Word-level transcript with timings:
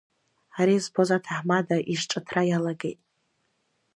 Ари 0.59 0.77
збоз 0.85 1.09
аҭаҳмада 1.15 1.77
изҿыҭра 1.93 2.41
иалагеит… 2.47 2.99